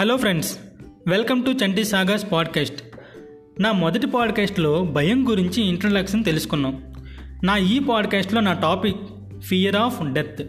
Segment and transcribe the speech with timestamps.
[0.00, 0.58] Hello friends
[1.08, 2.82] welcome to Chanti Sagar's podcast.
[3.60, 6.82] నా మొదటి పాడ్కాస్ట్లో భయం గురించి ఇంట్రడక్షన్ తెలుసుకున్నాం.
[7.44, 8.96] నా ఈ పాడ్కాస్ట్లో నా టాపిక్
[9.40, 10.42] ఫియర్ ఆఫ్ డెత్.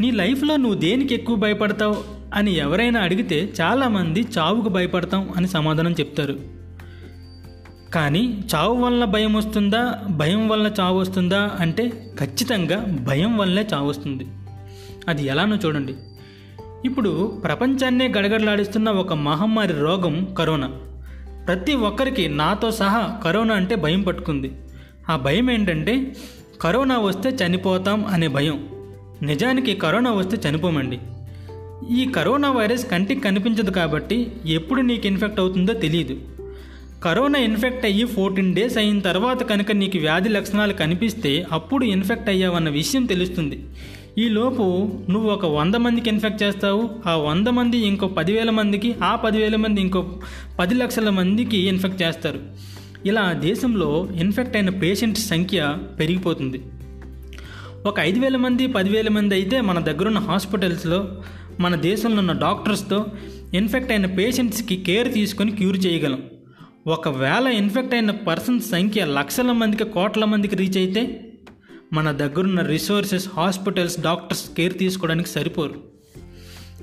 [0.00, 1.96] నీ లైఫ్లో నువ్వు దేనికి ఎక్కువ భయపడతావు
[2.34, 6.40] అని ఎవరైనా అడిగితే చాలామంది చావుకు భయపడతాం అని సమాధానం చెప్తారు.
[7.94, 14.26] కానీ చావు వల్ల భయం వస్తుందా భయం వల్ల చావు వస్తుందా అంటే ఖచ్చితంగా భయం వల్లే చావు వస్తుంది.
[15.08, 15.94] అది ఎలానో చూడండి.
[16.84, 20.68] ఇప్పుడు ప్రపంచాన్నే గడగడలాడిస్తున్న ఒక మహమ్మారి రోగం కరోనా.
[21.46, 24.52] ప్రతి ఒక్కరికి నాతో సహా కరోనా అంటే భయం పట్టుకుంది.
[25.10, 26.16] ఆ భయం ఏంటంటే
[26.60, 28.68] కరోనా వస్తే చనిపోతాం అనే భయం.
[29.22, 30.98] నిజానికి కరోనా వస్తే చనిపోమండి.
[31.90, 36.16] ఈ కరోనా వైరస్ కంటికి కనిపించదు కాబట్టి ఎప్పుడు నీకు ఇన్ఫెక్ట్ అవుతుందో తెలియదు
[37.04, 42.68] కరోనా ఇన్ఫెక్ట్ అయ్యి ఫోర్టీన్ డేస్ అయిన తర్వాత కనుక నీకు వ్యాధి లక్షణాలు కనిపిస్తే అప్పుడు ఇన్ఫెక్ట్ అయ్యావన్న
[42.68, 43.64] విషయం తెలుస్తుంది.
[44.18, 46.90] ఈలోపు నువ్వు ఒక వంద మందికి ఇన్ఫెక్ట్ చేస్తావు.
[47.06, 50.20] ఆ వంద మంది ఇంకో పదివేల మందికి ఆ పదివేల మంది ఇంకో
[50.58, 52.40] పది లక్షల మందికి ఇన్ఫెక్ట్ చేస్తారు.
[53.06, 56.62] ఇలా దేశంలో ఇన్ఫెక్ట్ అయిన పేషెంట్స్ సంఖ్య పెరిగిపోతుంది.
[57.86, 61.22] ఒక ఐదు వేల మంది పదివేల మంది అయితే మన దగ్గరున్న హాస్పిటల్స్లో
[61.60, 63.06] మన దేశంలో ఉన్న డాక్టర్స్తో
[63.54, 66.22] ఇన్ఫెక్ట్ అయిన పేషెంట్స్కి కేర్ తీసుకొని క్యూర్ చేయగలం.
[66.86, 71.25] ఒకవేళ ఇన్ఫెక్ట్ అయిన పర్సన్స్ సంఖ్య లక్షల మందికి కోట్ల మందికి రీచ్ అయితే
[71.92, 75.74] మన దగ్గరున్న రిసోర్సెస్ హాస్పిటల్స్ డాక్టర్స్ కేర్ తీసుకోవడానికి సరిపోరు.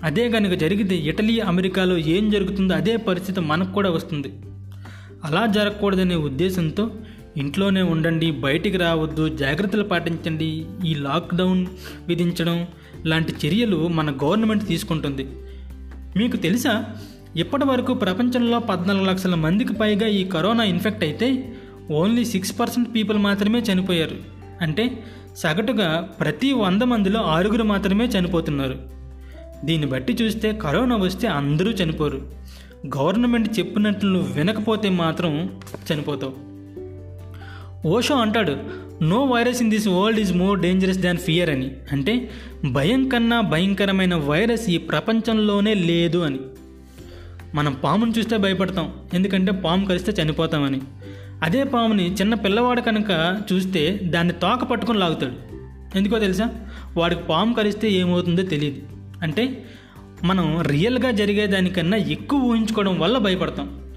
[0.03, 4.27] అదే కనుక జరిగితే ఇటలీ అమెరికాలో ఏం జరుగుతుందో అదే పరిస్థితి మనకు కూడా వస్తుంది.
[5.23, 6.91] అలా జరగకూడదనే ఉద్దేశంతో
[7.37, 11.65] ఇంట్లోనే ఉండండి బయటికి రావద్దు జాగ్రత్తలు పాటించండి ఈ లాక్డౌన్
[12.07, 12.67] విధించడం
[13.05, 15.27] లాంటి చర్యలు మన గవర్నమెంట్ తీసుకుంటుంది.
[16.17, 16.85] మీకు తెలుసా?
[17.35, 21.53] ఇప్పటి వరకు ప్రపంచంలో పద్నాలుగు లక్షల మందికి పైగా ఈ కరోనా ఇన్ఫెక్ట్ అయితే
[21.91, 24.42] ఓన్లీ సిక్స్ పర్సెంట్ పీపుల్ మాత్రమే చనిపోయారు.
[24.61, 25.03] అంటే
[25.37, 28.79] సగటుగా ప్రతి వంద మందిలో ఆరుగురు మాత్రమే చనిపోతున్నారు.
[29.65, 32.31] దీన్ని బట్టి చూస్తే కరోనా వస్తే అందరూ చనిపోరు.
[32.97, 35.61] గవర్నమెంట్ చెప్పినట్లు నువ్వు వినకపోతే మాత్రం
[35.93, 36.53] చనిపోతావు.
[37.87, 38.57] ఓషో అంటాడు
[39.03, 41.71] no virus in this world is more dangerous than fear అని.
[41.91, 42.29] అంటే
[42.71, 46.39] భయం కన్నా భయంకరమైన వైరస్ ఈ ప్రపంచంలోనే లేదు అని.
[47.53, 48.93] మనం పామును చూస్తే భయపడతాం.
[49.13, 50.81] ఎందుకంటే పాము కలిస్తే చనిపోతామని.
[51.43, 55.53] అదే పాముని చిన్న పిల్లవాడు కనుక చూస్తే దాన్ని తోక పట్టుకొని లాగుతాడు.
[55.97, 56.49] ఎందుకో తెలుసా?
[56.97, 58.81] వాడికి పాము కలిస్తే ఏమవుతుందో తెలియదు
[59.21, 59.65] అంటే
[60.23, 63.93] మనం రియల్గా జరిగేదానికన్నా ఎక్కువ ఊహించుకోవడం వల్ల భయపడతాం.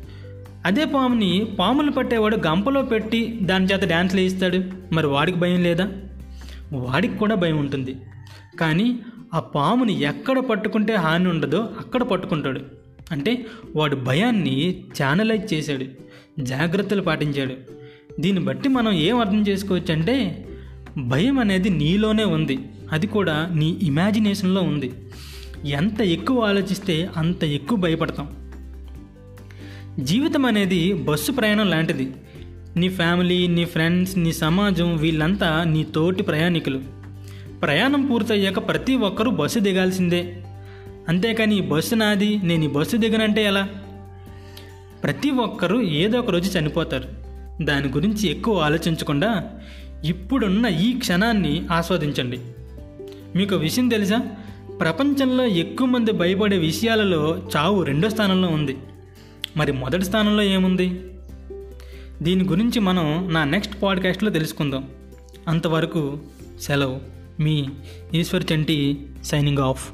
[0.66, 4.62] అదే పాముని పాములు పట్టేవాడు గంపలో పెట్టి దాని చేత డ్యాన్స్లు వేయిస్తాడు
[4.94, 5.88] మరి వాడికి భయం లేదా?
[6.72, 7.96] వాడికి కూడా భయం ఉంటుంది.
[8.60, 8.98] కానీ
[9.34, 12.60] ఆ పాముని ఎక్కడ పట్టుకుంటే హాని ఉండదో అక్కడ పట్టుకుంటాడు.
[13.12, 13.46] అంటే
[13.76, 15.84] వాడు భయాన్ని ఛానలైజ్ చేశాడు
[16.42, 17.54] జాగ్రత్తలు పాటించాడు.
[18.20, 20.44] దీన్ని బట్టి మనం ఏం అర్థం చేసుకోవచ్చు అంటే
[20.98, 22.58] భయం అనేది నీలోనే ఉంది.
[22.92, 24.92] అది కూడా నీ ఇమాజినేషన్లో ఉంది.
[25.64, 28.52] ఎంత ఎక్కువ ఆలోచిస్తే అంత ఎక్కువ భయపడతాం.
[30.00, 32.12] జీవితం అనేది బస్సు ప్రయాణం లాంటిది.
[32.76, 36.80] నీ ఫ్యామిలీ నీ ఫ్రెండ్స్ నీ సమాజం వీళ్ళంతా నీ తోటి ప్రయాణికులు.
[37.62, 40.42] ప్రయాణం పూర్తయ్యాక ప్రతి ఒక్కరూ బస్సు దిగాల్సిందే.
[41.08, 43.68] అంతేకాని ఈ బస్సు నాది నేను ఈ బస్సు దిగనంటే ఎలా?
[45.02, 47.08] ప్రతి ఒక్కరూ ఏదో ఒక రోజు చనిపోతారు.
[47.64, 49.44] దాని గురించి ఎక్కువ ఆలోచించకుండా
[50.04, 52.38] ఇప్పుడున్న ఈ క్షణాన్ని ఆస్వాదించండి.
[53.36, 54.18] మీకు విషయం తెలుసా?
[54.80, 58.76] ప్రపంచంలో ఎక్కువ మంది భయపడే విషయాలలో చావు రెండో స్థానంలో ఉంది.
[59.56, 61.00] మరి మొదటి స్థానంలో ఏముంది?
[62.22, 64.88] దీని గురించి మనం నా నెక్స్ట్ పాడ్కాస్ట్లో తెలుసుకుందాం.
[65.48, 66.18] అంతవరకు
[66.60, 67.00] సెలవు.
[67.40, 67.68] మీ
[68.14, 69.92] ఈశ్వర్ చంటి సైనింగ్ ఆఫ్.